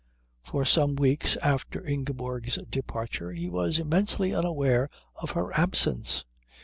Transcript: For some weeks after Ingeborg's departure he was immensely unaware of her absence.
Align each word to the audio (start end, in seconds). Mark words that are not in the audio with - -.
For 0.41 0.65
some 0.65 0.95
weeks 0.95 1.37
after 1.43 1.85
Ingeborg's 1.85 2.55
departure 2.71 3.31
he 3.33 3.47
was 3.47 3.77
immensely 3.77 4.33
unaware 4.33 4.89
of 5.17 5.29
her 5.37 5.53
absence. 5.53 6.25